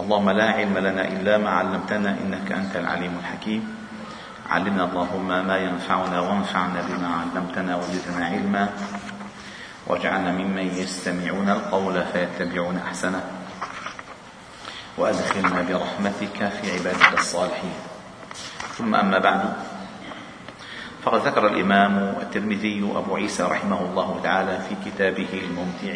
اللهم 0.00 0.30
لا 0.30 0.50
علم 0.50 0.78
لنا 0.78 1.04
إلا 1.08 1.38
ما 1.38 1.50
علمتنا 1.50 2.10
إنك 2.10 2.52
أنت 2.52 2.76
العليم 2.76 3.14
الحكيم. 3.20 3.62
علمنا 4.50 4.84
اللهم 4.84 5.28
ما 5.46 5.56
ينفعنا 5.56 6.20
وانفعنا 6.20 6.80
بما 6.82 7.08
علمتنا 7.08 7.76
وزدنا 7.76 8.26
علما. 8.26 8.68
واجعلنا 9.86 10.32
ممن 10.32 10.66
يستمعون 10.74 11.48
القول 11.48 12.04
فيتبعون 12.12 12.76
أحسنه. 12.86 13.22
وأدخلنا 14.98 15.62
برحمتك 15.62 16.38
في 16.48 16.64
عبادك 16.74 17.18
الصالحين. 17.18 17.78
ثم 18.74 18.94
أما 18.94 19.18
بعد 19.18 19.42
فقد 21.02 21.20
ذكر 21.26 21.46
الإمام 21.46 22.16
الترمذي 22.22 22.90
أبو 22.96 23.16
عيسى 23.16 23.42
رحمه 23.42 23.80
الله 23.80 24.20
تعالى 24.22 24.58
في 24.68 24.90
كتابه 24.90 25.28
الممتع 25.32 25.94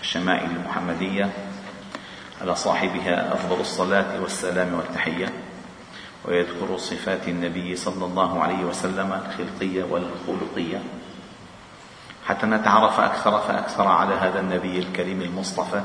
الشمائل 0.00 0.50
المحمدية 0.50 1.30
على 2.42 2.56
صاحبها 2.56 3.34
أفضل 3.34 3.60
الصلاة 3.60 4.20
والسلام 4.20 4.74
والتحية 4.74 5.32
ويذكر 6.24 6.76
صفات 6.76 7.28
النبي 7.28 7.76
صلى 7.76 8.04
الله 8.04 8.42
عليه 8.42 8.64
وسلم 8.64 9.12
الخلقية 9.12 9.84
والخلقية. 9.84 10.82
حتى 12.26 12.46
نتعرف 12.46 13.00
أكثر 13.00 13.38
فأكثر 13.38 13.88
على 13.88 14.14
هذا 14.14 14.40
النبي 14.40 14.78
الكريم 14.78 15.22
المصطفى 15.22 15.82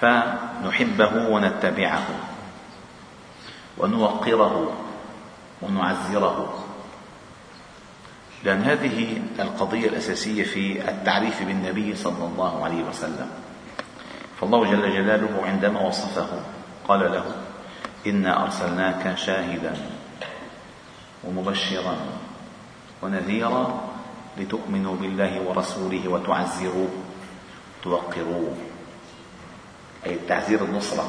فنحبه 0.00 1.28
ونتبعه 1.28 2.06
ونوقره 3.78 4.72
ونعزره. 5.62 6.64
لأن 8.44 8.62
هذه 8.62 9.22
القضية 9.38 9.88
الأساسية 9.88 10.44
في 10.44 10.88
التعريف 10.88 11.42
بالنبي 11.42 11.96
صلى 11.96 12.24
الله 12.26 12.64
عليه 12.64 12.82
وسلم. 12.82 13.30
فالله 14.42 14.70
جل 14.70 14.92
جلاله 14.92 15.46
عندما 15.46 15.80
وصفه 15.80 16.26
قال 16.88 17.00
له 17.00 17.24
إنا 18.06 18.42
أرسلناك 18.42 19.14
شاهدا 19.14 19.74
ومبشرا 21.24 21.96
ونذيرا 23.02 23.80
لتؤمنوا 24.38 24.96
بالله 24.96 25.40
ورسوله 25.40 26.08
وتعزروه 26.08 26.88
توقروه. 27.82 28.56
أي 30.06 30.14
التعزير 30.14 30.64
النصرة 30.64 31.06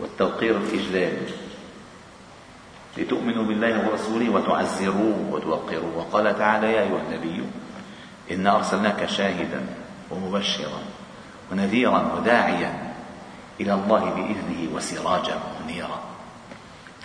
والتوقير 0.00 0.56
الاجلال 0.56 1.18
لتؤمنوا 2.96 3.44
بالله 3.44 3.88
ورسوله 3.88 4.30
وتعزروه 4.30 5.28
وتوقروه. 5.30 5.96
وقال 5.96 6.38
تعالى 6.38 6.72
يا 6.72 6.82
أيها 6.82 7.02
النبي 7.08 7.42
إنا 8.30 8.56
أرسلناك 8.56 9.06
شاهدا 9.06 9.66
ومبشرا 10.10 10.97
ونذيرا 11.52 12.12
وداعيا 12.16 12.92
إلى 13.60 13.74
الله 13.74 14.00
بإذنه 14.00 14.74
وسراجا 14.74 15.36
منيرا. 15.64 16.00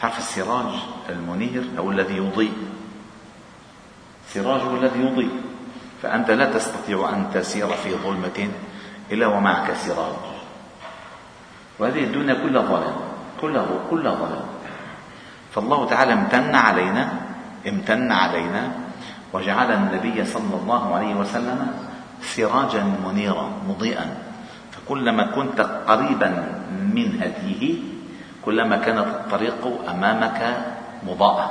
تعرف 0.01 0.17
السراج 0.19 0.73
المنير 1.09 1.63
أو 1.77 1.91
الذي 1.91 2.17
يضيء؟ 2.17 2.53
السراج 4.27 4.61
هو 4.61 4.75
الذي 4.75 4.99
يضيء. 4.99 5.41
فأنت 6.01 6.31
لا 6.31 6.53
تستطيع 6.53 7.09
أن 7.09 7.31
تسير 7.33 7.67
في 7.67 7.95
ظلمة 7.95 8.49
إلا 9.11 9.27
ومعك 9.27 9.73
سراج. 9.73 10.23
وهذه 11.79 12.03
الدنيا 12.03 12.33
كلها 12.33 12.61
ظلام 12.61 12.95
كلها 13.41 13.65
كلها 13.89 14.15
ظلام 14.15 14.45
فالله 15.55 15.85
تعالى 15.85 16.13
امتن 16.13 16.55
علينا 16.55 17.13
امتن 17.67 18.11
علينا 18.11 18.71
وجعل 19.33 19.71
النبي 19.71 20.25
صلى 20.25 20.55
الله 20.61 20.95
عليه 20.95 21.15
وسلم 21.15 21.73
سراجا 22.21 22.83
منيرا 23.05 23.51
مضيئا. 23.67 24.32
كلما 24.89 25.23
كنت 25.31 25.61
قريبا 25.87 26.29
من 26.93 27.07
هديه 27.21 27.75
كلما 28.45 28.77
كانت 28.77 29.07
الطريق 29.07 29.89
أمامك 29.89 30.39
مضاءة 31.07 31.47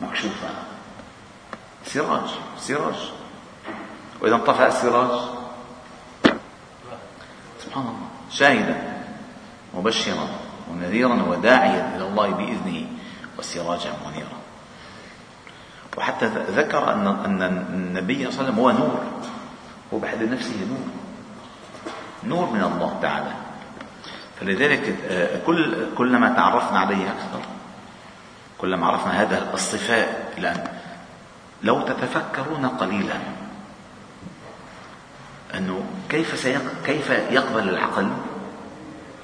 مكشوفة. 0.00 0.48
سراج 1.84 2.28
سراج. 2.58 3.00
وإذا 4.20 4.34
انطفأ 4.34 4.66
السراج 4.66 5.14
سبحان 7.64 7.82
الله 7.82 8.08
شاهدا 8.30 8.76
مبشرا 9.74 10.26
ونذيرا 10.70 11.22
وداعيا 11.28 11.96
إلى 11.96 12.04
الله 12.08 12.28
بإذنه 12.28 12.86
وسراجا 13.38 13.92
منيرا. 14.06 14.38
وحتى 15.96 16.26
ذكر 16.56 16.92
ان 16.92 17.06
أن 17.06 17.42
النبي 17.42 18.30
صلى 18.30 18.30
الله 18.30 18.38
عليه 18.38 18.42
وسلم 18.42 18.58
هو 18.58 18.70
نور 18.70 19.00
هو 19.94 19.98
بحد 19.98 20.22
نفسه 20.22 20.56
نور. 20.68 21.07
نور 22.24 22.50
من 22.50 22.62
الله 22.62 22.98
تعالى. 23.02 23.32
فلذلك 24.40 24.96
آه، 25.10 25.40
كل 25.46 25.86
كلما 25.96 26.28
تعرفنا 26.28 26.78
عليه 26.78 27.10
أكثر. 27.10 27.40
كلما 28.58 28.86
عرفنا 28.86 29.22
هذا 29.22 29.54
الصفاء 29.54 30.32
لأن 30.38 30.64
لو 31.62 31.82
تتفكرون 31.82 32.66
قليلا 32.66 33.18
أنه 35.54 35.84
كيف 36.08 36.38
سيق... 36.38 36.62
كيف 36.86 37.10
يقبل 37.10 37.68
العقل؟ 37.68 38.08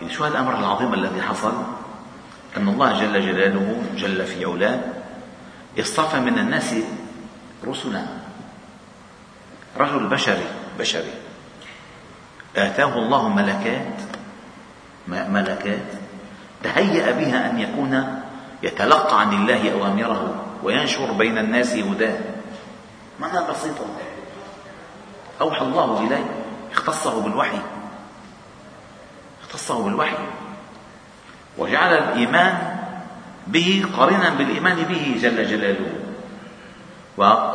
يعني 0.01 0.13
شو 0.13 0.27
الامر 0.27 0.59
العظيم 0.59 0.95
الذي 0.95 1.23
حصل؟ 1.23 1.53
أن 2.57 2.69
الله 2.69 3.01
جل 3.01 3.27
جلاله 3.27 3.83
جل 3.97 4.27
في 4.27 4.45
علاه 4.45 4.81
اصطفى 5.81 6.21
من 6.21 6.39
الناس 6.39 6.75
رسلا. 7.67 8.03
رجل 9.77 10.07
بشري 10.07 10.47
بشري. 10.79 11.24
آتاه 12.57 12.99
الله 12.99 13.29
ملكات 13.29 13.95
ملكات 15.09 15.87
تهيأ 16.63 17.11
بها 17.11 17.51
أن 17.51 17.61
يكون 17.61 18.23
يتلقى 18.63 19.21
عن 19.21 19.33
الله 19.33 19.73
أوامره 19.73 20.35
وينشر 20.63 21.13
بين 21.13 21.39
الناس 21.39 21.75
هداه. 21.75 22.19
معنى 23.21 23.51
بسيطة 23.51 23.87
أوحى 25.41 25.65
الله 25.65 26.07
إليه 26.07 26.25
اختصه 26.73 27.21
بالوحي. 27.21 27.59
اختصه 29.43 29.85
بالوحي. 29.85 30.17
وجعل 31.59 31.93
الإيمان 31.95 32.77
به 33.47 33.85
قارنا 33.97 34.29
بالإيمان 34.31 34.77
به 34.77 35.19
جل 35.23 35.47
جلاله. 35.47 35.93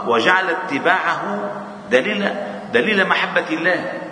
وجعل 0.07 0.49
اتباعه 0.49 1.51
دليل 1.91 2.29
دليل 2.73 3.07
محبة 3.07 3.47
الله. 3.49 4.08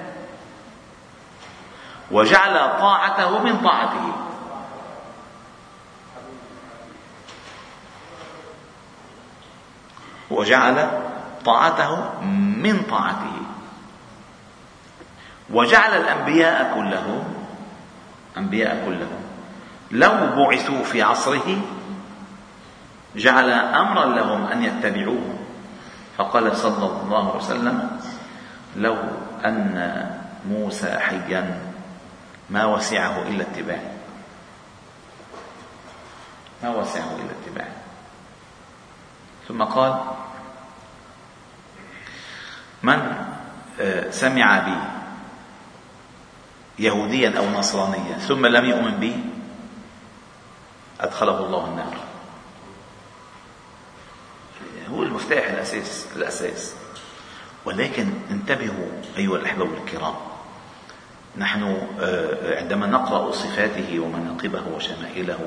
وجعل 2.11 2.79
طاعته 2.79 3.39
من 3.43 3.57
طاعته. 3.61 4.11
وجعل 10.29 10.89
طاعته 11.45 12.21
من 12.61 12.81
طاعته. 12.89 13.37
وجعل 15.49 15.91
الأنبياء 15.93 16.75
كلهم 16.75 17.23
أنبياء 18.37 18.85
كلهم 18.85 19.21
لو 19.91 20.11
بعثوا 20.35 20.83
في 20.83 21.01
عصره 21.01 21.61
جعل 23.15 23.49
أمرا 23.51 24.05
لهم 24.05 24.45
أن 24.45 24.63
يتبعوه. 24.63 25.37
فقال 26.17 26.55
صلى 26.57 26.85
الله 27.03 27.29
عليه 27.29 27.35
وسلم 27.35 27.99
لو 28.75 28.97
أن 29.45 30.05
موسى 30.49 30.97
حيا 30.99 31.66
ما 32.49 32.65
وسعه 32.65 33.21
إلا 33.21 33.41
اتباعي 33.41 33.91
ما 36.63 36.69
وسعه 36.69 37.15
إلا 37.15 37.31
اتباعي 37.41 37.71
ثم 39.47 39.63
قال 39.63 40.01
من 42.83 43.27
آه، 43.79 44.09
سمع 44.09 44.59
بي 44.59 44.77
يهوديا 46.85 47.37
أو 47.37 47.49
نصرانيا 47.49 48.17
ثم 48.17 48.45
لم 48.45 48.65
يؤمن 48.65 48.97
بي 48.99 49.15
أدخله 50.99 51.45
الله 51.45 51.65
النار. 51.65 51.97
هو 54.89 55.03
المفتاح 55.03 55.49
الأساس 55.49 56.07
الأساس. 56.15 56.75
ولكن 57.65 58.13
انتبهوا 58.31 58.87
أيها 59.17 59.35
الأحباب 59.35 59.73
الكرام 59.73 60.15
نحن 61.37 61.77
آه، 61.99 62.59
عندما 62.59 62.87
نقرأ 62.87 63.31
صفاته 63.31 63.99
ومناقبه 63.99 64.61
وشمائله 64.75 65.39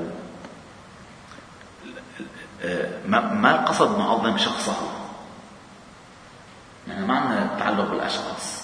آه، 2.63 2.89
ما 3.07 3.51
القصد 3.51 3.99
نعظم 3.99 4.37
شخصه؟ 4.37 4.75
نحن 6.87 7.03
ما 7.03 7.15
عندنا 7.15 7.49
تعلق 7.59 7.89
بالأشخاص. 7.89 8.63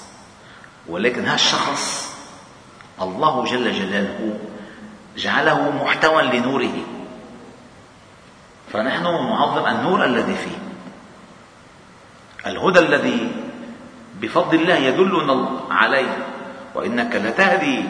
ولكن 0.88 1.26
هذا 1.26 1.36
الشخص 1.36 2.16
الله 3.02 3.46
جل 3.46 3.74
جلاله 3.74 4.40
جعله 5.18 5.72
محتوى 5.72 6.24
لنوره. 6.24 6.86
فنحن 8.74 9.04
نعظم 9.04 9.68
النور 9.68 10.06
الذي 10.06 10.36
فيه. 10.36 10.58
الهدى 12.46 12.80
الذي 12.80 13.32
بفضل 14.22 14.62
الله 14.62 14.76
يدلنا 14.76 15.62
عليه. 15.70 16.37
وإنك 16.78 17.16
لتهدي 17.16 17.86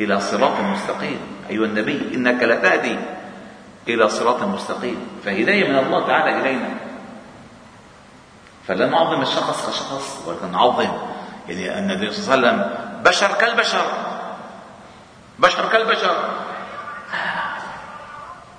إلى 0.00 0.20
صراط 0.20 0.60
مستقيم. 0.60 1.18
أيها 1.50 1.64
النبي 1.64 2.14
إنك 2.14 2.42
لتهدي 2.42 2.98
إلى 3.88 4.08
صراط 4.08 4.42
مستقيم. 4.42 5.08
فهداية 5.24 5.68
من 5.68 5.78
الله 5.78 6.06
تعالى 6.06 6.40
إلينا. 6.40 6.70
فلا 8.66 8.86
نعظم 8.86 9.22
الشخص 9.22 9.68
كشخص 9.68 10.26
ولكن 10.26 10.52
نعظم 10.52 10.98
يعني 11.48 11.78
النبي 11.78 12.10
صلى 12.10 12.34
الله 12.34 12.48
عليه 12.48 12.58
وسلم 12.58 13.02
بشر 13.02 13.32
كالبشر. 13.32 13.86
بشر 15.38 15.68
كالبشر. 15.68 16.30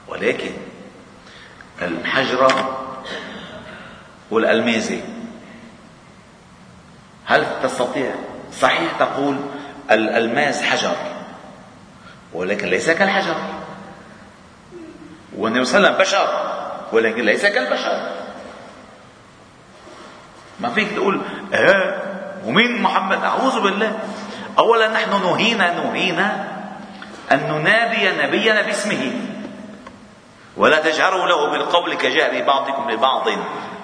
ولكن 0.08 0.52
الحجرة 1.82 2.84
والألميزة 4.32 5.02
هل 7.26 7.46
تستطيع 7.64 8.16
صحيح 8.52 8.92
تقول 9.00 9.38
الألماس 9.92 10.64
حجر 10.64 10.96
ولكن 12.34 12.68
ليس 12.68 12.90
كالحجر. 12.90 13.36
والنبي 15.38 15.66
صلى 15.66 15.78
الله 15.78 15.90
عليه 15.90 15.98
وسلم 15.98 16.06
بشر 16.06 16.28
ولكن 16.92 17.26
ليس 17.26 17.46
كالبشر. 17.46 18.12
ما 20.60 20.70
فيك 20.70 20.92
تقول 20.92 21.22
آه 21.54 22.02
ومين 22.46 22.82
محمد؟ 22.82 23.24
أعوذ 23.24 23.62
بالله. 23.62 24.00
اولا 24.58 24.88
نحن 24.88 25.10
نهينا 25.10 25.74
نهينا 25.74 26.48
أن 27.32 27.40
ننادي 27.52 28.24
نبينا 28.24 28.62
باسمه. 28.62 29.12
ولا 30.58 30.80
تجهروا 30.82 31.28
له 31.28 31.50
بالقول 31.52 31.94
كجهر 31.94 32.44
بعضكم 32.44 32.92
لبعض 32.92 33.28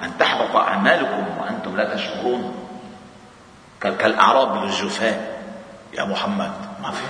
أن 0.04 0.18
تحبط 0.20 0.56
أعمالكم 0.56 1.26
وأنتم 1.40 1.78
لا 1.78 1.96
تشعرون. 1.96 2.63
كالأعراب 3.84 4.64
للجفاء 4.64 5.42
يا 5.94 6.04
محمد 6.04 6.52
ما 6.84 6.92
في؟ 6.92 7.04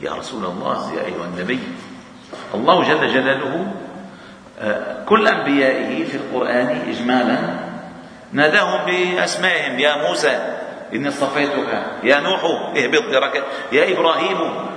يا 0.00 0.12
رسول 0.14 0.44
الله 0.44 0.92
يا 0.94 1.04
أيها 1.04 1.24
النبي. 1.24 1.60
الله 2.54 2.88
جل 2.88 3.14
جلاله 3.14 3.72
آه، 4.60 5.04
كل 5.04 5.28
أنبيائه 5.28 6.04
في 6.04 6.16
القرآن 6.16 6.68
اجمالا 6.88 7.38
ناداهم 8.32 8.86
بأسمائهم. 8.86 9.78
يا 9.78 10.08
موسى 10.08 10.56
إني 10.94 11.08
اصطفيتك. 11.08 11.84
يا 12.02 12.20
نوح 12.20 12.44
اهبط 12.76 13.04
بركة. 13.10 13.42
يا 13.72 13.92
إبراهيم 13.92 14.68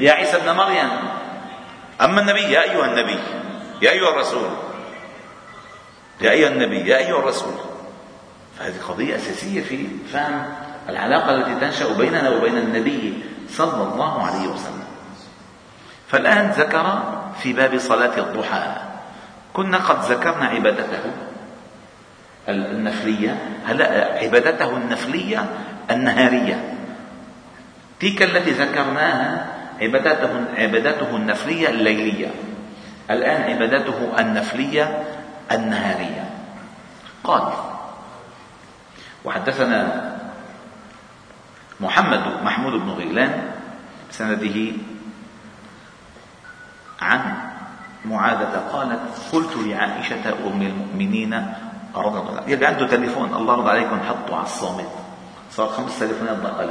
يا 0.00 0.12
عيسى 0.12 0.36
ابن 0.36 0.56
مريم. 0.56 0.90
أما 2.00 2.20
النبي 2.20 2.42
يا 2.42 2.62
أيها 2.62 2.86
النبي 2.86 3.18
يا 3.82 3.90
أيها 3.90 4.08
الرسول 4.08 4.48
يا 6.20 6.30
أيها 6.30 6.48
النبي 6.48 6.88
يا 6.88 6.96
أيها 6.96 7.18
الرسول. 7.18 7.71
فهذه 8.62 8.78
قضية 8.88 9.16
أساسية 9.16 9.62
في 9.62 9.86
فهم 10.12 10.44
العلاقة 10.88 11.34
التي 11.34 11.54
تنشأ 11.54 11.92
بيننا 11.98 12.30
وبين 12.30 12.58
النبي 12.58 13.22
صلى 13.48 13.82
الله 13.82 14.22
عليه 14.22 14.48
وسلم. 14.48 14.84
فالآن 16.08 16.50
ذكر 16.50 17.02
في 17.42 17.52
باب 17.52 17.78
صلاة 17.78 18.18
الضحى. 18.18 18.74
كنا 19.52 19.78
قد 19.78 20.12
ذكرنا 20.12 20.46
عبادته 20.46 21.04
النفلية. 22.48 23.38
هلا 23.66 24.18
عبادته 24.22 24.76
النفلية 24.76 25.46
النهارية؟ 25.90 26.74
تلك 28.00 28.22
التي 28.22 28.50
ذكرناها 28.50 29.46
عبادته 29.80 30.44
عبادته 30.58 31.16
النفلية 31.16 31.68
الليلية. 31.68 32.30
الآن 33.10 33.42
عبادته 33.42 34.12
النفلية 34.18 35.02
النهارية. 35.52 36.30
قال 37.24 37.71
وحدثنا 39.24 40.12
محمد 41.80 42.42
محمود 42.44 42.72
بن 42.72 42.90
غيلان 42.90 43.50
سنده 44.10 44.72
عن 47.02 47.20
معاذة 48.04 48.54
قالت 48.72 49.00
قلت 49.32 49.56
لعائشة 49.56 50.26
أم 50.46 50.62
المؤمنين 50.62 51.32
رضي 51.94 52.18
الله 52.18 52.36
عنه 52.36 52.50
يلي 52.50 52.66
عنده 52.66 52.86
تليفون 52.86 53.34
الله 53.34 53.54
يرضى 53.54 53.70
عليكم 53.70 54.00
حطه 54.00 54.36
على 54.36 54.44
الصامت. 54.44 54.88
صار 55.50 55.68
خمس 55.68 55.98
تليفونات 55.98 56.36
ضاقة 56.36 56.68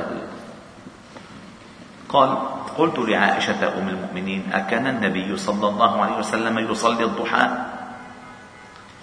قال 2.10 2.38
قلت 2.78 3.00
لعائشة 3.00 3.78
أم 3.78 3.88
المؤمنين 3.88 4.54
أكان 4.54 4.88
النبي 4.88 5.38
صلى 5.38 5.68
الله 5.68 6.02
عليه 6.02 6.18
وسلم 6.18 6.60
يصلي 6.60 7.04
الضحى؟ 7.04 7.50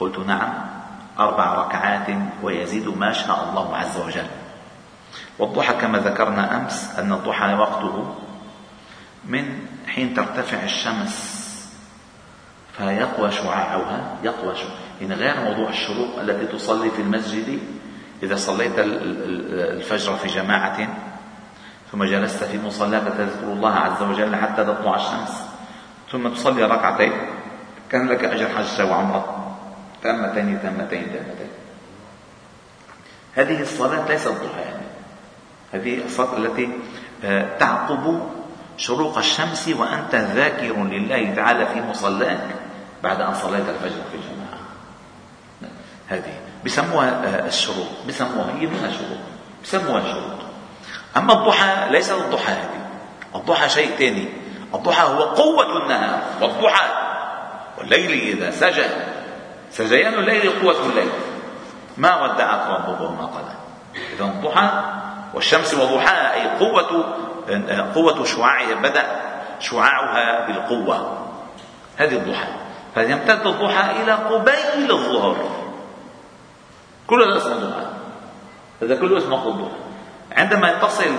قلت 0.01 0.19
نعم. 0.19 0.68
أربع 1.19 1.55
ركعات 1.55 2.07
ويزيد 2.43 2.89
ما 2.89 3.13
شاء 3.13 3.49
الله 3.49 3.77
عز 3.77 3.99
وجل. 3.99 4.27
والضحى 5.39 5.75
كما 5.75 5.99
ذكرنا 5.99 6.57
أمس 6.57 6.99
أن 6.99 7.13
الضحى 7.13 7.55
وقته 7.55 8.15
من 9.25 9.67
حين 9.87 10.15
ترتفع 10.15 10.63
الشمس 10.63 11.39
فيقوى 12.77 13.31
شعاعها 13.31 14.17
يقوى 14.23 14.55
شعاعها. 14.55 14.89
يعني 15.01 15.15
غير 15.15 15.41
موضوع 15.41 15.69
الشروق 15.69 16.21
التي 16.21 16.47
تصلي 16.47 16.91
في 16.91 17.03
المسجد 17.03 17.59
إذا 18.23 18.37
صليت 18.37 18.73
الفجر 18.79 20.17
في 20.17 20.29
جماعة 20.29 20.89
ثم 21.93 22.05
جلست 22.05 22.45
في 22.45 22.59
مصلاك 22.59 23.03
تذكر 23.03 23.53
الله 23.53 23.75
عز 23.75 24.03
وجل 24.03 24.37
حتى 24.37 24.65
تطلع 24.65 24.97
الشمس. 24.97 25.43
ثم 26.13 26.29
تصلي 26.29 26.65
ركعتين 26.65 27.13
كان 27.91 28.09
لك 28.09 28.25
أجر 28.25 28.49
حجة 28.49 28.85
وعمرة. 28.85 29.48
تامتين 30.03 30.63
تامتين 30.63 31.13
تامتين 31.13 31.51
هذه 33.35 33.63
الصلاة 33.63 34.09
ليست 34.09 34.29
ضحى 34.29 34.61
يعني. 34.61 34.87
هذه 35.73 36.05
الصلاة 36.05 36.37
التي 36.37 36.69
آه، 37.25 37.59
تعقب 37.59 38.29
شروق 38.77 39.19
الشمس 39.19 39.69
وأنت 39.69 40.15
ذاكر 40.15 40.75
لله 40.75 41.35
تعالى 41.35 41.67
في 41.67 41.81
مصلاك 41.81 42.47
بعد 43.03 43.21
أن 43.21 43.35
صليت 43.35 43.69
الفجر 43.69 44.03
في 44.11 44.17
الجماعة. 44.17 44.59
هذه 46.09 46.35
بسموها 46.65 47.09
آه، 47.09 47.47
الشروط 47.47 47.87
بسموها 48.09 48.53
هي 48.59 48.67
من 48.67 48.85
الشروط 48.85 49.19
بسموها 49.65 49.99
الشروط 49.99 50.39
أما 51.17 51.33
الضحى 51.33 51.91
ليس 51.91 52.11
الضحى 52.11 52.53
هذه. 52.53 52.87
الضحى 53.35 53.69
شيء 53.69 53.97
ثاني 53.99 54.29
الضحى 54.75 55.03
هو 55.03 55.23
قوة 55.23 55.83
النهار. 55.83 56.23
والضحى 56.41 56.89
والليل 57.79 58.37
إذا 58.37 58.51
سجى 58.51 58.85
سجيان 59.71 60.15
الليل 60.15 60.63
قوة 60.63 60.87
الليل. 60.87 61.11
ما 61.97 62.23
ودعك 62.23 62.71
ربك 62.71 63.01
وما 63.01 63.27
قلى 63.27 63.55
إذا 64.15 64.25
الضحى 64.25 64.69
والشمس 65.35 65.75
وضحاها 65.75 66.35
أي 66.35 66.59
قوة 66.59 67.15
قوة 67.95 68.25
شعاعها 68.25 68.75
بدأ 68.75 69.07
شعاعها 69.61 70.47
بالقوة. 70.47 71.27
هذه 71.97 72.15
الضحى. 72.15 72.49
فيمتد 72.95 73.47
الضحى 73.47 74.03
إلى 74.03 74.13
قبيل 74.13 74.91
الظهر. 74.91 75.37
كل 77.07 77.23
هذا 77.23 77.37
اسمه 77.37 77.55
ضحى 77.55 77.87
هذا 78.83 78.97
كله 79.01 79.19
اسمه 79.19 79.49
الضحى. 79.49 79.77
عندما 80.33 80.79
تصل 80.79 81.11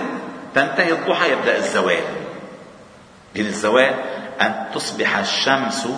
تنتهي 0.54 0.92
الضحى 0.92 1.32
يبدأ 1.32 1.56
الزوال. 1.56 2.04
من 3.36 3.46
الزوال 3.46 3.94
أن 4.40 4.66
تصبح 4.74 5.16
الشمس 5.16 5.88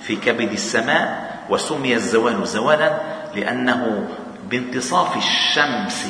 في 0.00 0.16
كبد 0.16 0.52
السماء 0.52 1.25
وسمي 1.50 1.94
الزوال 1.94 2.46
زوالا 2.46 3.00
لأنه 3.34 4.08
بانتصاف 4.50 5.16
الشمس 5.16 6.06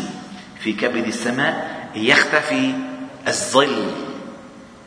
في 0.61 0.73
كبد 0.73 1.07
السماء 1.07 1.77
يختفي 1.95 2.75
الظل. 3.29 3.91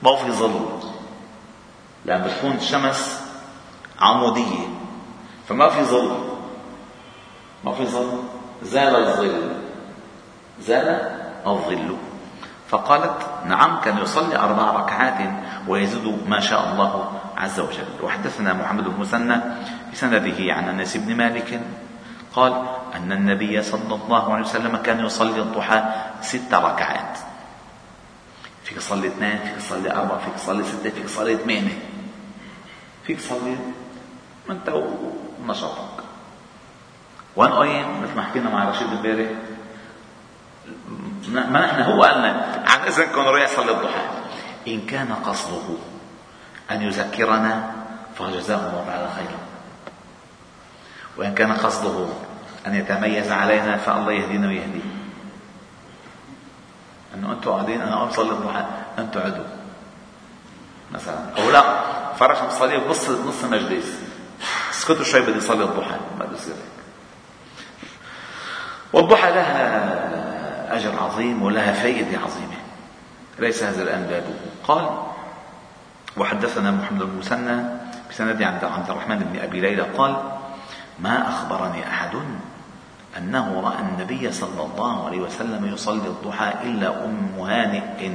ما 0.03 0.15
في 0.15 0.32
ظل؟ 0.32 0.60
لأن 2.06 2.22
بتكون 2.22 2.51
الشمس 2.51 3.22
عمودية. 4.00 4.68
فما 5.50 5.70
في 5.70 5.84
ظل. 5.84 6.12
ما 7.65 7.72
في 7.74 7.86
ظل. 7.86 8.24
زال 8.63 8.96
الظل. 8.96 9.51
زال 10.62 11.18
الظل. 11.48 11.96
فقالت 12.70 13.27
نعم 13.46 13.82
كان 13.82 13.98
يصلي 13.98 14.38
أربع 14.38 14.72
ركعات 14.72 15.18
ويزيد 15.68 16.27
ما 16.27 16.39
شاء 16.39 16.72
الله 16.72 17.12
عز 17.39 17.60
وجل. 17.60 18.03
وحدثنا 18.03 18.53
محمد 18.53 18.84
بن 18.84 19.00
مسنى 19.00 19.38
بسنده 19.93 20.53
عن 20.53 20.69
أنس 20.69 20.98
بن 20.98 21.15
مالك 21.15 21.62
قال 22.36 22.65
أن 22.96 23.12
النبي 23.12 23.62
صلى 23.63 23.96
الله 23.96 24.34
عليه 24.34 24.43
وسلم 24.43 24.77
كان 24.77 25.05
يصلي 25.05 25.39
الضحى 25.39 25.84
ست 26.22 26.53
ركعات. 26.53 27.17
فيك 28.63 28.77
تصلي 28.77 29.08
اثنين 29.08 29.38
فيك 29.38 29.55
تصلي 29.58 29.91
أربعة 29.91 30.19
فيك 30.19 30.34
تصلي 30.36 30.63
ستة 30.63 30.89
فيك 30.89 31.05
تصلي 31.05 31.38
ثمانية 31.38 31.79
فيك 33.08 33.17
تصلي 33.17 33.58
أنت 34.50 34.69
ونشاطك. 34.69 36.03
وان 37.36 37.51
قايم 37.51 38.03
مثل 38.03 38.15
ما 38.15 38.24
حكينا 38.24 38.50
مع 38.50 38.69
رشيد 38.69 38.88
امبارح 38.88 39.29
ما 41.29 41.65
نحن 41.65 41.81
هو 41.81 42.03
قالنا 42.03 42.63
عن 42.67 42.79
اذنكم 42.88 43.22
رايح 43.22 43.51
يصلي 43.51 43.72
الضحى. 43.72 44.05
إن 44.67 44.81
كان 44.81 45.13
قصده 45.13 45.77
أن 46.72 46.82
يذكرنا 46.82 47.72
فجزاه 48.20 48.56
الله 48.56 48.84
تعالى 48.88 49.10
خيرا. 49.16 49.40
وإن 51.18 51.34
كان 51.36 51.52
قصده 51.54 52.06
أن 52.68 52.76
يتميز 52.76 53.32
علينا 53.32 53.78
فالله 53.78 54.12
يهدينا 54.12 54.48
ويهديه 54.48 54.90
أنه 57.16 57.32
أنتم 57.32 57.52
قاعدين 57.52 57.82
أنا 57.82 58.10
أصلي 58.10 58.32
الضحى 58.32 58.66
أنتم 59.00 59.20
عدوا. 59.20 59.46
مثلا. 60.92 61.20
أو 61.38 61.52
لا 61.52 61.82
فرش 62.14 62.38
مصلي 62.42 62.78
بنص 62.78 63.10
نص 63.10 63.44
المجلس. 63.44 64.00
اسكتوا 64.72 65.04
شوي 65.04 65.22
بدي 65.22 65.38
أصلي 65.38 65.64
الضحى. 65.64 65.98
ما 66.20 66.26
بصير 66.26 66.56
والضحى 68.94 69.32
لها 69.32 70.76
أجر 70.76 71.00
عظيم 71.00 71.42
ولها 71.42 71.74
فائده 71.74 72.18
عظيمة. 72.18 72.58
ليس 73.40 73.64
هذا 73.64 73.84
الان 73.84 74.04
بابه 74.04 74.36
قال 74.68 75.09
وحدثنا 76.18 76.72
محمد 76.72 77.01
المثنى 77.01 77.63
بسند 78.10 78.42
عبد 78.42 78.89
الرحمن 78.89 79.20
بن 79.20 79.39
أبي 79.39 79.62
ليلى 79.62 79.82
قال 79.82 80.16
ما 81.00 81.30
أخبرني 81.30 81.88
أحد 81.88 82.16
أنه 83.18 83.62
رأى 83.62 83.80
النبي 83.80 84.32
صلى 84.32 84.66
الله 84.66 85.06
عليه 85.06 85.20
وسلم 85.20 85.74
يصلي 85.74 86.08
الضحى 86.08 86.54
إلا 86.63 87.06
أم 87.06 87.39
هانئ 87.39 88.12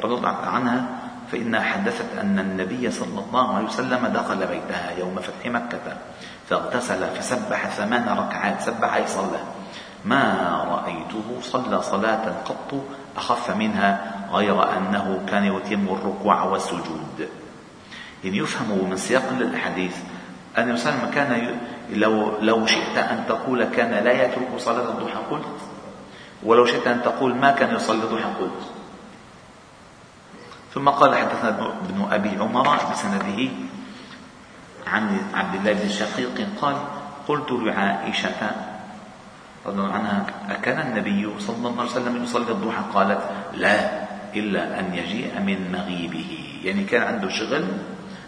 رضي 0.00 0.14
الله 0.14 0.36
عنها 0.46 0.84
فإنها 1.32 1.60
حدثت 1.60 2.18
أن 2.20 2.38
النبي 2.38 2.90
صلى 2.90 3.20
الله 3.28 3.56
عليه 3.56 3.66
وسلم 3.66 4.06
دخل 4.06 4.46
بيتها 4.46 4.90
يوم 4.98 5.16
فتح 5.20 5.46
مكة 5.46 5.96
فاغتسل 6.48 7.06
فسبح 7.16 7.66
ثمان 7.66 8.08
ركعات 8.08 8.60
سبح 8.60 8.94
أي 8.94 9.06
صلى. 9.06 9.38
ما 10.04 10.22
رأيته 10.68 11.40
صلى 11.42 11.82
صلاة 11.82 12.42
قط 12.44 12.84
أخف 13.16 13.50
منها 13.50 14.14
غير 14.32 14.76
أنه 14.76 15.20
كان 15.28 15.44
يتم 15.44 15.88
الركوع 15.88 16.42
والسجود. 16.42 17.28
يعني 18.24 18.36
يفهم 18.36 18.88
من 18.90 18.96
سياق 18.96 19.28
الأحاديث 19.30 19.96
أن 20.58 20.72
وسلم 20.72 21.10
كان 21.14 21.58
لو 21.92 22.38
لو 22.40 22.66
شئت 22.66 22.98
أن 22.98 23.24
تقول 23.28 23.64
كان 23.64 24.04
لا 24.04 24.12
يترك 24.12 24.48
صلاة 24.58 24.88
الضحى 24.88 25.20
قلت. 25.30 25.58
ولو 26.42 26.66
شئت 26.66 26.86
أن 26.86 27.02
تقول 27.02 27.34
ما 27.34 27.50
كان 27.50 27.74
يصلي 27.74 28.02
الضحى 28.02 28.30
قلت. 28.40 28.62
ثم 30.74 30.88
قال 30.88 31.14
حدثنا 31.14 31.48
ابن 31.48 32.08
أبي 32.10 32.38
عمر 32.40 32.78
بسنده 32.92 33.50
عن 34.86 35.18
عبد 35.34 35.54
الله 35.54 35.72
بن 35.72 35.88
شقيق 35.88 36.48
قال 36.60 36.76
قلت 37.28 37.50
لعائشة 37.50 38.67
رضي 39.68 39.80
الله 39.80 39.92
عنها. 39.92 40.26
أكان 40.50 40.80
النبي 40.80 41.40
صلى 41.40 41.56
الله 41.56 41.80
عليه 41.80 41.90
وسلم 41.90 42.24
يصلي 42.24 42.50
الضحى؟ 42.50 42.82
قالت 42.94 43.20
لا 43.54 43.78
إلا 44.36 44.80
أن 44.80 44.94
يجيء 44.94 45.40
من 45.40 45.72
مغيبه. 45.72 46.60
يعني 46.64 46.84
كان 46.84 47.02
عنده 47.02 47.28
شغل 47.28 47.64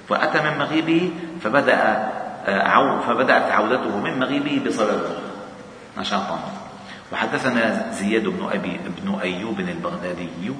فأتى 0.08 0.38
من 0.42 0.58
مغيبه 0.58 1.10
فبدأ 1.42 2.10
عو 2.46 3.00
فبدأت 3.00 3.52
عودته 3.52 3.96
من 3.96 4.18
مغيبه 4.18 4.62
بصلاة 4.66 4.94
الضحى 4.94 5.30
نشاطا 5.98 6.38
وحدثنا 7.12 7.92
زياد 7.92 8.22
بن 8.22 8.48
أبي 8.52 8.80
بن 9.02 9.18
أيوب 9.22 9.60
البغدادي 9.60 10.52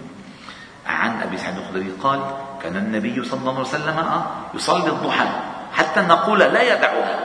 عن 0.87 1.23
أبي 1.23 1.37
سعيد 1.37 1.57
الخدري 1.57 1.91
قال 2.03 2.21
كان 2.63 2.77
النبي 2.77 3.25
صلى 3.25 3.41
الله 3.41 3.53
عليه 3.53 3.61
وسلم 3.61 4.23
يصلي 4.55 4.91
الضحى 4.91 5.27
حتى 5.73 6.01
نقول 6.01 6.39
لا 6.39 6.63
يدعها 6.63 7.19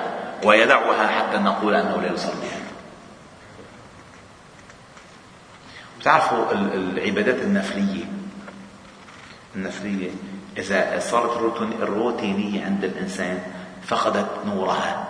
ويدعها 0.43 1.07
حتى 1.07 1.37
نقول 1.37 1.75
أنه 1.75 2.01
لا 2.01 2.13
يصليها 2.13 2.64
بتعرفوا 6.05 6.51
العبادات 6.53 7.41
النفلية؟ 7.41 8.05
النفلية 9.55 10.09
إذا 10.57 10.99
صارت 10.99 11.61
الروتينيه 11.61 12.65
عند 12.65 12.83
الإنسان 12.83 13.39
فقدت 13.83 14.29
نورها. 14.45 15.07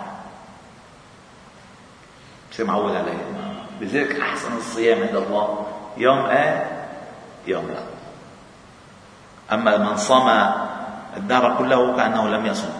بصير 2.52 2.66
معود 2.66 2.96
عليها؟ 2.96 3.66
لذلك 3.80 4.20
أحسن 4.20 4.56
الصيام 4.56 5.02
عند 5.02 5.16
الله. 5.16 5.66
يوم 5.96 6.18
آه 6.18 6.66
يوم 7.46 7.68
لا. 7.68 7.82
أما 9.54 9.76
من 9.76 9.96
صام 9.96 10.52
الدهر 11.16 11.58
كله 11.58 11.96
كأنه 11.96 12.28
لم 12.28 12.46
يصم. 12.46 12.72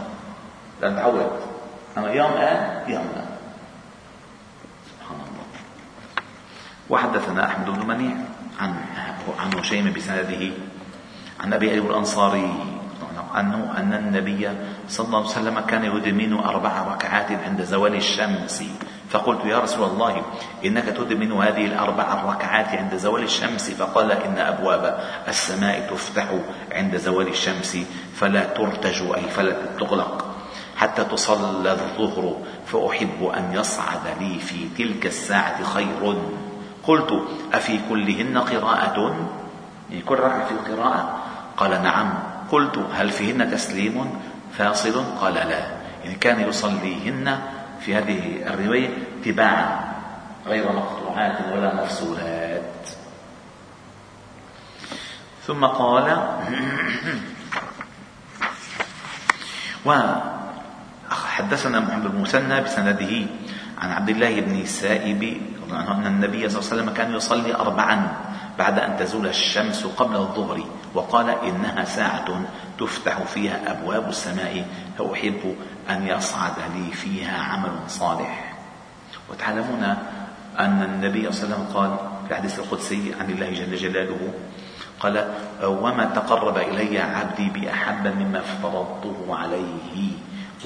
لأن 0.80 0.96
تعود 0.96 1.30
أما 1.99 2.12
يوم 2.12 2.32
آن 2.32 2.90
يوم 2.90 3.08
لا 3.16 3.25
سبحان 4.90 5.20
الله 5.20 5.46
وحدثنا 6.90 7.47
أحمد 7.47 7.71
بن 7.71 7.87
منيع 7.87 8.16
عن 8.61 8.75
عن 9.38 9.59
هشيم 9.59 9.93
بسنده 9.93 10.50
عن 11.40 11.52
أبي 11.52 11.71
أيوب 11.71 11.90
الأنصاري 11.90 12.55
عنه 13.35 13.75
أن 13.76 13.93
النبي 13.95 14.49
صلى 14.88 15.07
الله 15.07 15.19
عليه 15.19 15.28
وسلم 15.28 15.61
كان 15.61 15.85
يدمن 15.85 16.33
أربع 16.33 16.83
ركعات 16.83 17.33
عند 17.33 17.62
زوال 17.62 17.95
الشمس. 17.95 18.64
فقلت 19.11 19.45
يا 19.45 19.59
رسول 19.59 19.88
الله 19.90 20.23
إنك 20.64 20.85
تدمن 20.85 21.33
هذه 21.33 21.66
الأربع 21.66 22.12
الركعات 22.12 22.69
عند 22.69 22.97
زوال 22.97 23.23
الشمس؟ 23.23 23.71
فقال 23.71 24.12
إن 24.12 24.38
أبواب 24.38 25.05
السماء 25.28 25.90
تفتح 25.90 26.26
عند 26.73 26.97
زوال 26.97 27.28
الشمس 27.28 27.78
فلا 28.14 28.45
ترتج 28.45 29.02
أي 29.02 29.23
فلا 29.23 29.57
تغلق 29.78 30.35
حتى 30.76 31.05
تصلى 31.05 31.73
الظهر 31.73 32.37
فأحب 32.66 33.25
أن 33.37 33.52
يصعد 33.52 34.21
لي 34.21 34.38
في 34.38 34.69
تلك 34.78 35.07
الساعة 35.07 35.64
خير. 35.64 36.16
قلت 36.87 37.23
أفي 37.52 37.81
كلهن 37.88 38.38
قراءة؟ 38.38 39.16
يعني 39.90 40.02
كل 40.02 40.14
ركعة 40.14 40.47
في 40.49 40.73
قراءة 40.73 41.19
قال 41.57 41.83
نعم. 41.83 42.14
قلت 42.52 42.78
هل 42.95 43.11
فيهن 43.11 43.50
تسليم 43.50 44.21
فاصل؟ 44.59 45.05
قال 45.21 45.35
لا. 45.35 45.66
يعني 46.05 46.14
كان 46.14 46.40
يصليهن 46.49 47.38
في 47.81 47.95
هذه 47.95 48.43
الرواية 48.47 48.88
تباعا 49.25 49.97
غير 50.47 50.73
مقطوعات 50.73 51.38
ولا 51.52 51.75
مفصولات 51.75 52.62
ثم 55.47 55.64
قال 55.64 56.26
وحدثنا 59.87 61.81
محمد 61.81 62.12
بن 62.12 62.21
مسنى 62.21 62.61
بسنده 62.61 63.26
عن 63.78 63.90
عبد 63.90 64.09
الله 64.09 64.40
بن 64.40 64.61
السائب 64.61 65.40
أن 65.73 66.06
النبي 66.06 66.49
صلى 66.49 66.61
الله 66.61 66.71
عليه 66.71 66.83
وسلم 66.83 66.90
كان 66.90 67.14
يصلي 67.14 67.54
أربعا 67.54 68.12
بعد 68.59 68.78
أن 68.78 68.97
تزول 68.97 69.26
الشمس 69.26 69.87
قبل 69.87 70.16
الظهر 70.16 70.64
وقال 70.95 71.28
إنها 71.30 71.85
ساعة 71.85 72.40
تفتح 72.78 73.23
فيها 73.23 73.61
أبواب 73.71 74.09
السماء 74.09 74.66
فأحب 74.99 75.56
أن 75.90 76.06
يصعد 76.06 76.52
لي 76.75 76.90
فيها 76.92 77.42
عمل 77.42 77.73
صالح. 77.88 78.54
وتعلمون 79.30 79.97
أن 80.59 80.83
النبي 80.83 81.33
صلى 81.33 81.45
الله 81.45 81.56
عليه 81.56 81.64
وسلم 81.64 81.76
قال 81.76 81.97
في 82.26 82.30
الحديث 82.33 82.59
القدسي 82.59 83.14
عن 83.21 83.30
الله 83.30 83.50
جل 83.50 83.76
جلاله 83.76 84.33
قال 85.00 85.28
وما 85.64 86.04
تقرب 86.04 86.59
إلي 86.59 86.99
عبدي 86.99 87.49
بأحب 87.50 88.06
مما 88.06 88.38
افترضته 88.38 89.37
عليه 89.37 90.11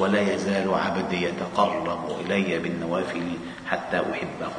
ولا 0.00 0.20
يزال 0.20 0.74
عبدي 0.74 1.22
يتقرب 1.24 2.20
إلي 2.20 2.58
بالنوافل 2.58 3.38
حتى 3.70 3.96
أحبه. 3.96 4.52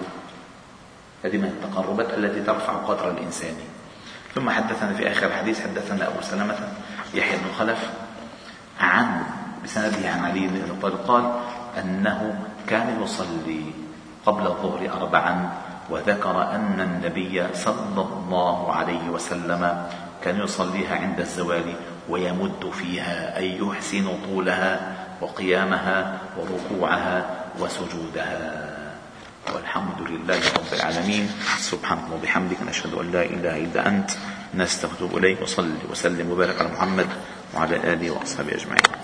هذه 1.24 1.38
من 1.38 1.46
التقربات 1.46 2.14
التي 2.14 2.42
ترفع 2.42 2.74
قدر 2.74 3.12
الإنسان. 3.12 3.56
ثم 4.36 4.50
حدثنا 4.50 4.94
في 4.94 5.12
آخر 5.12 5.28
الحديث 5.28 5.62
حدثنا 5.62 6.08
أبو 6.08 6.22
سلمة 6.22 6.56
يحيى 7.14 7.38
بن 7.38 7.52
خلف 7.60 7.90
عن 8.80 9.24
بسنده 9.64 10.10
عن 10.10 10.26
علي 10.26 10.48
بن 10.48 10.62
أبي 10.62 10.82
طالب 10.82 10.96
قال 11.08 11.32
أنه 11.78 12.40
كان 12.68 13.04
يصلي 13.04 13.62
قبل 14.26 14.48
الظهر 14.48 14.90
اربعا 15.02 15.52
وذكر 15.90 16.42
أن 16.56 16.82
النبي 16.82 17.48
صلى 17.54 18.02
الله 18.02 18.74
عليه 18.74 19.10
وسلم 19.10 19.88
كان 20.24 20.40
يصليها 20.40 20.96
عند 20.96 21.20
الزوال 21.20 21.74
ويمد 22.10 22.70
فيها 22.74 23.38
أي 23.38 23.58
يحسن 23.58 24.08
طولها 24.26 25.01
وقيامها 25.22 26.20
وركوعها 26.38 27.46
وسجودها. 27.60 28.68
والحمد 29.54 30.10
لله 30.10 30.40
رب 30.58 30.72
العالمين. 30.74 31.30
سبحانك 31.58 32.12
وبحمدك 32.14 32.58
نشهد 32.70 32.94
أن 32.94 33.12
لا 33.12 33.24
إله 33.26 33.58
إلا 33.58 33.88
أنت. 33.88 34.10
نستغفر 34.56 35.18
إليك. 35.18 35.42
وصلي 35.42 35.86
وسلم 35.92 36.32
وبارك 36.32 36.62
على 36.62 36.70
محمد 36.70 37.08
وعلى 37.54 37.76
آله 37.94 38.12
وأصحابه 38.12 38.54
أجمعين. 38.54 39.02